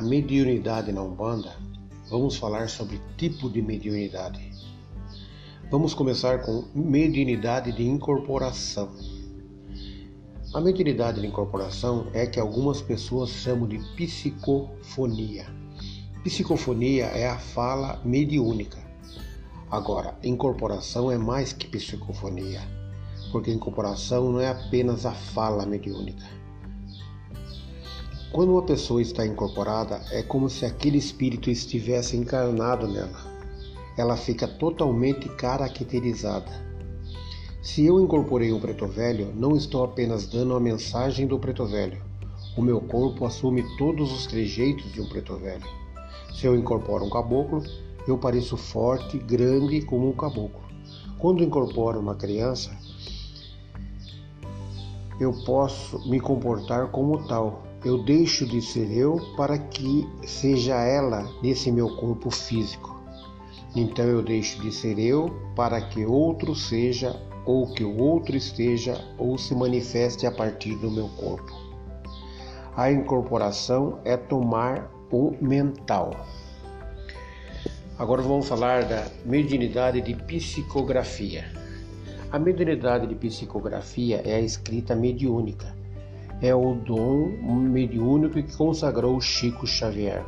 à 0.00 0.02
mediunidade 0.02 0.90
na 0.92 1.02
Umbanda, 1.02 1.54
vamos 2.08 2.34
falar 2.36 2.70
sobre 2.70 2.98
tipo 3.18 3.50
de 3.50 3.60
mediunidade. 3.60 4.50
Vamos 5.70 5.92
começar 5.92 6.38
com 6.38 6.64
mediunidade 6.74 7.70
de 7.70 7.86
incorporação. 7.86 8.88
A 10.54 10.60
mediunidade 10.62 11.20
de 11.20 11.26
incorporação 11.26 12.06
é 12.14 12.24
que 12.24 12.40
algumas 12.40 12.80
pessoas 12.80 13.28
chamam 13.28 13.68
de 13.68 13.78
psicofonia. 13.94 15.44
Psicofonia 16.24 17.04
é 17.04 17.28
a 17.28 17.38
fala 17.38 18.00
mediúnica. 18.02 18.78
Agora, 19.70 20.16
incorporação 20.24 21.12
é 21.12 21.18
mais 21.18 21.52
que 21.52 21.66
psicofonia, 21.66 22.62
porque 23.30 23.52
incorporação 23.52 24.32
não 24.32 24.40
é 24.40 24.48
apenas 24.48 25.04
a 25.04 25.12
fala 25.12 25.66
mediúnica 25.66 26.39
quando 28.32 28.52
uma 28.52 28.62
pessoa 28.62 29.02
está 29.02 29.26
incorporada, 29.26 30.00
é 30.12 30.22
como 30.22 30.48
se 30.48 30.64
aquele 30.64 30.98
espírito 30.98 31.50
estivesse 31.50 32.16
encarnado 32.16 32.86
nela. 32.86 33.28
Ela 33.96 34.16
fica 34.16 34.46
totalmente 34.46 35.28
caracterizada. 35.30 36.50
Se 37.60 37.84
eu 37.84 37.98
incorporei 37.98 38.52
um 38.52 38.60
preto 38.60 38.86
velho, 38.86 39.32
não 39.34 39.56
estou 39.56 39.84
apenas 39.84 40.26
dando 40.26 40.54
a 40.54 40.60
mensagem 40.60 41.26
do 41.26 41.40
preto 41.40 41.66
velho. 41.66 42.00
O 42.56 42.62
meu 42.62 42.80
corpo 42.80 43.26
assume 43.26 43.64
todos 43.76 44.12
os 44.12 44.26
trejeitos 44.26 44.92
de 44.92 45.00
um 45.00 45.08
preto 45.08 45.36
velho. 45.36 45.66
Se 46.32 46.46
eu 46.46 46.54
incorporo 46.54 47.04
um 47.04 47.10
caboclo, 47.10 47.62
eu 48.06 48.16
pareço 48.16 48.56
forte, 48.56 49.18
grande 49.18 49.82
como 49.82 50.08
um 50.08 50.12
caboclo. 50.12 50.62
Quando 51.18 51.42
incorporo 51.42 51.98
uma 51.98 52.14
criança, 52.14 52.70
eu 55.18 55.32
posso 55.44 56.08
me 56.08 56.18
comportar 56.18 56.88
como 56.88 57.26
tal, 57.26 57.64
eu 57.82 57.96
deixo 57.96 58.44
de 58.46 58.60
ser 58.60 58.92
eu 58.92 59.18
para 59.36 59.56
que 59.56 60.06
seja 60.26 60.74
ela 60.74 61.26
nesse 61.42 61.72
meu 61.72 61.96
corpo 61.96 62.30
físico. 62.30 63.00
Então 63.74 64.04
eu 64.04 64.22
deixo 64.22 64.60
de 64.60 64.70
ser 64.70 64.98
eu 64.98 65.30
para 65.56 65.80
que 65.80 66.04
outro 66.04 66.54
seja 66.54 67.18
ou 67.46 67.72
que 67.72 67.82
o 67.82 67.96
outro 67.96 68.36
esteja 68.36 69.02
ou 69.16 69.38
se 69.38 69.54
manifeste 69.54 70.26
a 70.26 70.30
partir 70.30 70.76
do 70.76 70.90
meu 70.90 71.08
corpo. 71.08 71.52
A 72.76 72.92
incorporação 72.92 73.98
é 74.04 74.14
tomar 74.16 74.90
o 75.10 75.34
mental. 75.40 76.26
Agora 77.98 78.20
vamos 78.20 78.46
falar 78.46 78.84
da 78.84 79.06
mediunidade 79.24 80.02
de 80.02 80.14
psicografia. 80.14 81.50
A 82.30 82.38
mediunidade 82.38 83.06
de 83.06 83.14
psicografia 83.14 84.22
é 84.24 84.34
a 84.34 84.40
escrita 84.40 84.94
mediúnica 84.94 85.79
é 86.42 86.54
o 86.54 86.74
dom 86.74 87.28
mediúnico 87.54 88.34
que 88.34 88.56
consagrou 88.56 89.20
Chico 89.20 89.66
Xavier. 89.66 90.24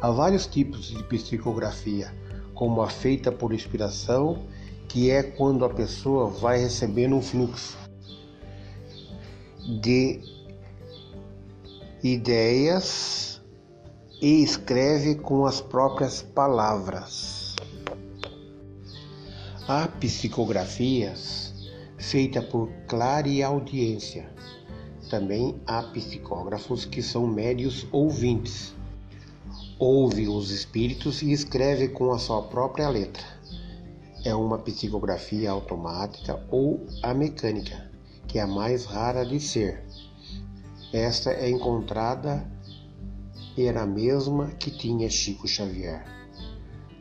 Há 0.00 0.10
vários 0.10 0.46
tipos 0.46 0.88
de 0.88 1.02
psicografia, 1.04 2.12
como 2.54 2.80
a 2.82 2.88
feita 2.88 3.30
por 3.30 3.52
inspiração, 3.52 4.44
que 4.88 5.10
é 5.10 5.22
quando 5.22 5.64
a 5.64 5.68
pessoa 5.68 6.28
vai 6.28 6.58
recebendo 6.58 7.16
um 7.16 7.22
fluxo 7.22 7.76
de 9.80 10.20
ideias 12.02 13.42
e 14.22 14.42
escreve 14.42 15.16
com 15.16 15.44
as 15.44 15.60
próprias 15.60 16.22
palavras. 16.22 17.56
Há 19.68 19.88
psicografias 19.88 21.52
feitas 21.98 22.44
por 22.44 22.70
clareaudiência, 22.86 24.30
também 25.08 25.54
há 25.66 25.82
psicógrafos 25.82 26.84
que 26.84 27.02
são 27.02 27.26
médios 27.26 27.86
ouvintes. 27.92 28.74
Ouve 29.78 30.28
os 30.28 30.50
espíritos 30.50 31.22
e 31.22 31.32
escreve 31.32 31.88
com 31.88 32.12
a 32.12 32.18
sua 32.18 32.42
própria 32.42 32.88
letra. 32.88 33.24
É 34.24 34.34
uma 34.34 34.58
psicografia 34.58 35.50
automática 35.50 36.44
ou 36.50 36.86
a 37.02 37.14
mecânica, 37.14 37.90
que 38.26 38.38
é 38.38 38.42
a 38.42 38.46
mais 38.46 38.84
rara 38.84 39.24
de 39.24 39.38
ser. 39.38 39.84
Esta 40.92 41.30
é 41.30 41.50
encontrada 41.50 42.46
era 43.58 43.82
a 43.82 43.86
mesma 43.86 44.48
que 44.48 44.70
tinha 44.70 45.08
Chico 45.08 45.48
Xavier. 45.48 46.04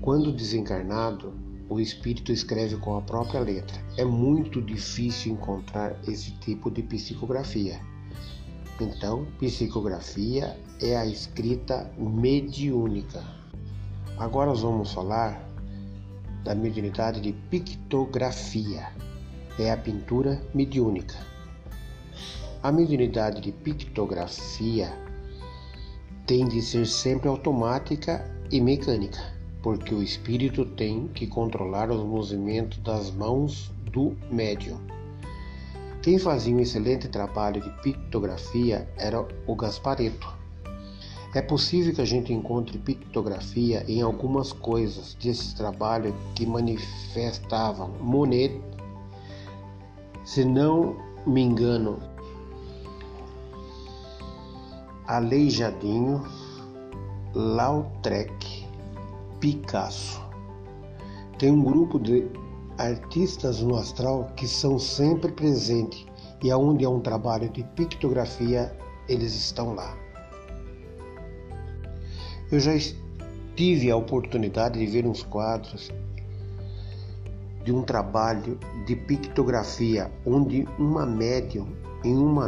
Quando 0.00 0.32
desencarnado, 0.32 1.34
o 1.68 1.78
espírito 1.78 2.32
escreve 2.32 2.76
com 2.76 2.96
a 2.96 3.02
própria 3.02 3.40
letra. 3.40 3.76
É 3.96 4.04
muito 4.04 4.62
difícil 4.62 5.32
encontrar 5.32 5.98
esse 6.06 6.32
tipo 6.38 6.70
de 6.70 6.82
psicografia. 6.82 7.80
Então, 8.80 9.26
psicografia 9.38 10.58
é 10.80 10.96
a 10.96 11.04
escrita 11.04 11.90
mediúnica. 11.98 13.22
Agora 14.16 14.50
nós 14.50 14.62
vamos 14.62 14.92
falar 14.92 15.46
da 16.44 16.54
mediunidade 16.54 17.20
de 17.20 17.32
pictografia. 17.32 18.88
É 19.58 19.72
a 19.72 19.76
pintura 19.76 20.40
mediúnica. 20.54 21.16
A 22.62 22.72
mediunidade 22.72 23.40
de 23.40 23.52
pictografia 23.52 24.92
tem 26.26 26.46
de 26.46 26.62
ser 26.62 26.86
sempre 26.86 27.28
automática 27.28 28.24
e 28.50 28.60
mecânica 28.60 29.37
porque 29.62 29.94
o 29.94 30.02
espírito 30.02 30.64
tem 30.64 31.08
que 31.08 31.26
controlar 31.26 31.90
os 31.90 32.02
movimentos 32.04 32.78
das 32.78 33.10
mãos 33.10 33.72
do 33.92 34.16
médium. 34.30 34.78
Quem 36.02 36.18
fazia 36.18 36.54
um 36.54 36.60
excelente 36.60 37.08
trabalho 37.08 37.60
de 37.60 37.70
pictografia 37.82 38.88
era 38.96 39.26
o 39.46 39.54
Gaspareto. 39.54 40.38
É 41.34 41.42
possível 41.42 41.94
que 41.94 42.00
a 42.00 42.06
gente 42.06 42.32
encontre 42.32 42.78
pictografia 42.78 43.84
em 43.86 44.00
algumas 44.00 44.52
coisas 44.52 45.14
desse 45.14 45.54
trabalho 45.54 46.14
que 46.34 46.46
manifestavam 46.46 47.90
Monet, 48.00 48.58
se 50.24 50.44
não 50.44 50.96
me 51.26 51.42
engano, 51.42 51.98
Aleijadinho, 55.06 56.22
Lautrec, 57.34 58.57
Picasso. 59.40 60.20
Tem 61.38 61.50
um 61.50 61.62
grupo 61.62 61.98
de 61.98 62.28
artistas 62.76 63.60
no 63.60 63.76
astral 63.76 64.32
que 64.36 64.46
são 64.46 64.78
sempre 64.78 65.32
presentes 65.32 66.06
e 66.42 66.50
aonde 66.50 66.84
há 66.84 66.90
um 66.90 67.00
trabalho 67.00 67.48
de 67.48 67.62
pictografia, 67.62 68.76
eles 69.08 69.34
estão 69.34 69.74
lá. 69.74 69.96
Eu 72.50 72.60
já 72.60 72.72
tive 73.56 73.90
a 73.90 73.96
oportunidade 73.96 74.78
de 74.78 74.86
ver 74.86 75.06
uns 75.06 75.22
quadros 75.22 75.90
de 77.64 77.72
um 77.72 77.82
trabalho 77.82 78.58
de 78.86 78.96
pictografia 78.96 80.10
onde 80.24 80.66
uma 80.78 81.04
médium 81.04 81.68
em 82.04 82.16
uma 82.16 82.46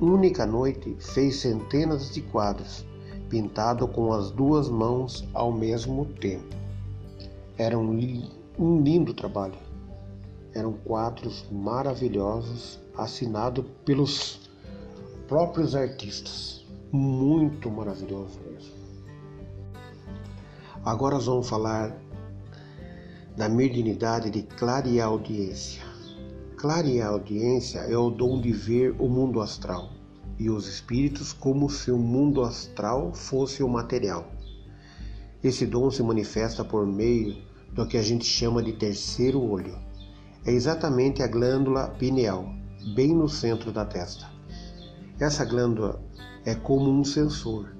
única 0.00 0.46
noite 0.46 0.96
fez 0.98 1.36
centenas 1.36 2.14
de 2.14 2.22
quadros 2.22 2.86
pintado 3.32 3.88
com 3.88 4.12
as 4.12 4.30
duas 4.30 4.68
mãos 4.68 5.26
ao 5.32 5.50
mesmo 5.50 6.04
tempo. 6.04 6.54
Era 7.56 7.78
um, 7.78 8.28
um 8.58 8.82
lindo 8.82 9.14
trabalho. 9.14 9.56
Eram 10.54 10.74
quadros 10.74 11.46
maravilhosos, 11.50 12.78
assinados 12.94 13.64
pelos 13.86 14.38
próprios 15.26 15.74
artistas. 15.74 16.62
Muito 16.92 17.70
maravilhoso 17.70 18.38
mesmo. 18.50 18.74
Agora 20.84 21.14
nós 21.14 21.24
vamos 21.24 21.48
falar 21.48 21.96
da 23.34 23.48
mediunidade 23.48 24.28
de 24.28 24.42
clareaudiência. 24.42 25.82
Clareaudiência 26.58 27.78
é 27.78 27.96
o 27.96 28.10
dom 28.10 28.42
de 28.42 28.52
ver 28.52 28.94
o 29.00 29.08
mundo 29.08 29.40
astral 29.40 30.01
e 30.42 30.50
os 30.50 30.66
espíritos 30.66 31.32
como 31.32 31.70
se 31.70 31.92
o 31.92 31.96
mundo 31.96 32.42
astral 32.42 33.14
fosse 33.14 33.62
o 33.62 33.68
material. 33.68 34.26
Esse 35.42 35.64
dom 35.64 35.88
se 35.88 36.02
manifesta 36.02 36.64
por 36.64 36.84
meio 36.84 37.36
do 37.72 37.86
que 37.86 37.96
a 37.96 38.02
gente 38.02 38.24
chama 38.24 38.60
de 38.60 38.72
terceiro 38.72 39.40
olho. 39.40 39.78
É 40.44 40.50
exatamente 40.50 41.22
a 41.22 41.28
glândula 41.28 41.90
pineal, 41.90 42.44
bem 42.96 43.14
no 43.14 43.28
centro 43.28 43.70
da 43.70 43.84
testa. 43.84 44.26
Essa 45.20 45.44
glândula 45.44 46.02
é 46.44 46.56
como 46.56 46.90
um 46.90 47.04
sensor. 47.04 47.72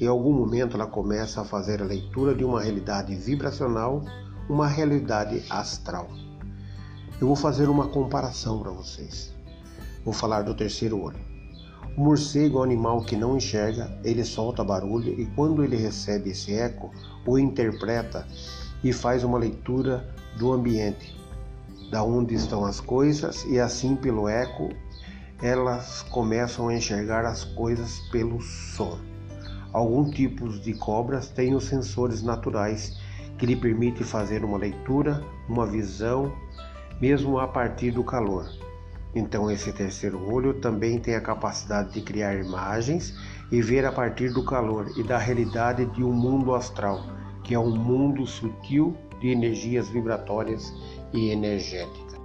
Em 0.00 0.06
algum 0.08 0.32
momento 0.32 0.76
ela 0.76 0.88
começa 0.88 1.40
a 1.40 1.44
fazer 1.44 1.80
a 1.80 1.86
leitura 1.86 2.34
de 2.34 2.44
uma 2.44 2.60
realidade 2.60 3.14
vibracional, 3.14 4.02
uma 4.48 4.66
realidade 4.66 5.44
astral. 5.48 6.08
Eu 7.20 7.28
vou 7.28 7.36
fazer 7.36 7.68
uma 7.68 7.86
comparação 7.86 8.58
para 8.58 8.72
vocês. 8.72 9.32
Vou 10.04 10.12
falar 10.12 10.42
do 10.42 10.54
terceiro 10.54 11.00
olho. 11.00 11.37
O 11.96 12.00
morcego 12.02 12.58
é 12.58 12.60
um 12.60 12.64
animal 12.64 13.00
que 13.02 13.16
não 13.16 13.36
enxerga, 13.36 13.90
ele 14.04 14.24
solta 14.24 14.62
barulho 14.62 15.18
e 15.20 15.26
quando 15.34 15.64
ele 15.64 15.76
recebe 15.76 16.30
esse 16.30 16.54
eco, 16.54 16.90
o 17.26 17.38
interpreta 17.38 18.26
e 18.82 18.92
faz 18.92 19.24
uma 19.24 19.38
leitura 19.38 20.08
do 20.36 20.52
ambiente, 20.52 21.16
da 21.90 22.02
onde 22.02 22.34
estão 22.34 22.64
as 22.64 22.80
coisas 22.80 23.44
e 23.46 23.58
assim 23.58 23.96
pelo 23.96 24.28
eco 24.28 24.68
elas 25.40 26.02
começam 26.02 26.68
a 26.68 26.74
enxergar 26.74 27.24
as 27.24 27.44
coisas 27.44 28.00
pelo 28.10 28.40
som. 28.40 28.98
Alguns 29.72 30.14
tipos 30.14 30.60
de 30.60 30.74
cobras 30.74 31.28
têm 31.28 31.54
os 31.54 31.64
sensores 31.64 32.22
naturais 32.22 32.96
que 33.36 33.46
lhe 33.46 33.54
permitem 33.54 34.04
fazer 34.04 34.44
uma 34.44 34.58
leitura, 34.58 35.22
uma 35.48 35.64
visão, 35.64 36.32
mesmo 37.00 37.38
a 37.38 37.46
partir 37.46 37.92
do 37.92 38.02
calor. 38.02 38.48
Então, 39.14 39.50
esse 39.50 39.72
terceiro 39.72 40.30
olho 40.30 40.54
também 40.54 40.98
tem 40.98 41.14
a 41.14 41.20
capacidade 41.20 41.92
de 41.92 42.00
criar 42.02 42.36
imagens 42.36 43.14
e 43.50 43.62
ver 43.62 43.84
a 43.86 43.92
partir 43.92 44.32
do 44.32 44.44
calor 44.44 44.92
e 44.96 45.02
da 45.02 45.16
realidade 45.16 45.86
de 45.86 46.04
um 46.04 46.12
mundo 46.12 46.54
astral, 46.54 47.02
que 47.42 47.54
é 47.54 47.58
um 47.58 47.74
mundo 47.74 48.26
sutil 48.26 48.94
de 49.20 49.28
energias 49.28 49.88
vibratórias 49.88 50.72
e 51.12 51.30
energéticas. 51.30 52.18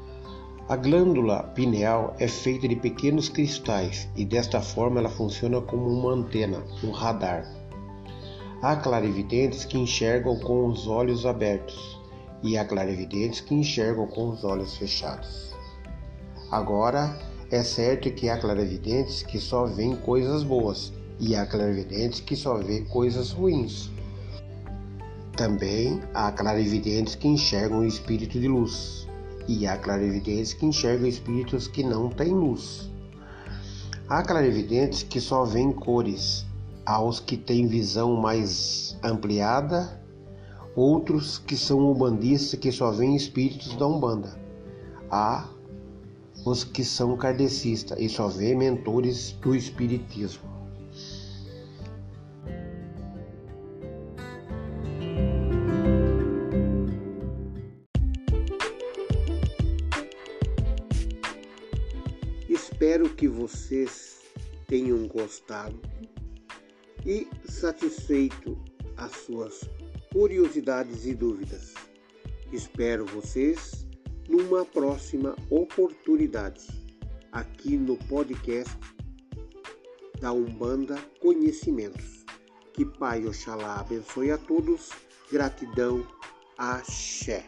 A 0.69 0.77
glândula 0.77 1.43
pineal 1.55 2.15
é 2.19 2.27
feita 2.27 2.67
de 2.67 2.75
pequenos 2.75 3.27
cristais 3.27 4.09
e 4.15 4.23
desta 4.23 4.61
forma 4.61 4.99
ela 4.99 5.09
funciona 5.09 5.61
como 5.61 5.87
uma 5.87 6.13
antena, 6.13 6.63
um 6.83 6.91
radar. 6.91 7.45
Há 8.61 8.77
clarividentes 8.77 9.65
que 9.65 9.77
enxergam 9.77 10.39
com 10.39 10.67
os 10.67 10.87
olhos 10.87 11.25
abertos 11.25 11.99
e 12.41 12.57
há 12.57 12.63
clarividentes 12.63 13.41
que 13.41 13.53
enxergam 13.53 14.07
com 14.07 14.29
os 14.29 14.45
olhos 14.45 14.77
fechados. 14.77 15.52
Agora, 16.51 17.17
é 17.49 17.63
certo 17.63 18.11
que 18.11 18.29
há 18.29 18.37
clarividentes 18.37 19.23
que 19.23 19.39
só 19.39 19.65
veem 19.65 19.95
coisas 19.95 20.43
boas 20.43 20.91
e 21.19 21.35
há 21.35 21.45
clarividentes 21.45 22.19
que 22.19 22.35
só 22.35 22.57
vê 22.57 22.81
coisas 22.81 23.31
ruins. 23.31 23.91
Também 25.35 26.01
há 26.13 26.31
clarividentes 26.31 27.15
que 27.15 27.27
enxergam 27.27 27.79
o 27.79 27.85
espírito 27.85 28.39
de 28.39 28.47
luz 28.47 29.07
e 29.47 29.67
há 29.67 29.77
clarividentes 29.77 30.53
que 30.53 30.65
enxergam 30.65 31.07
espíritos 31.07 31.67
que 31.67 31.83
não 31.83 32.09
têm 32.09 32.33
luz. 32.33 32.89
Há 34.07 34.21
clarividentes 34.21 35.03
que 35.03 35.19
só 35.19 35.43
veem 35.45 35.71
cores, 35.71 36.45
há 36.85 37.01
os 37.01 37.19
que 37.19 37.37
têm 37.37 37.67
visão 37.67 38.15
mais 38.15 38.97
ampliada, 39.03 40.01
outros 40.75 41.37
que 41.37 41.55
são 41.55 41.91
umbandistas 41.91 42.59
que 42.59 42.71
só 42.71 42.91
veem 42.91 43.15
espíritos 43.15 43.75
da 43.75 43.87
Umbanda. 43.87 44.37
Há 45.09 45.47
os 46.45 46.63
que 46.63 46.83
são 46.83 47.15
kardecistas 47.15 47.97
e 47.99 48.09
só 48.09 48.27
vê 48.27 48.53
mentores 48.53 49.31
do 49.41 49.55
espiritismo. 49.55 50.51
Espero 62.49 63.09
que 63.15 63.27
vocês 63.27 64.21
tenham 64.67 65.07
gostado 65.07 65.79
e 67.05 67.27
satisfeito 67.45 68.57
as 68.97 69.11
suas 69.11 69.69
curiosidades 70.11 71.05
e 71.05 71.15
dúvidas. 71.15 71.73
Espero 72.51 73.05
vocês 73.05 73.82
numa 74.27 74.65
próxima 74.65 75.35
oportunidade 75.49 76.67
aqui 77.31 77.77
no 77.77 77.97
podcast 77.97 78.77
da 80.19 80.31
Umbanda 80.31 80.97
Conhecimentos. 81.19 82.23
Que 82.73 82.85
Pai 82.85 83.25
Oxalá 83.25 83.79
abençoe 83.79 84.31
a 84.31 84.37
todos. 84.37 84.91
Gratidão. 85.31 86.07
Axé. 86.57 87.43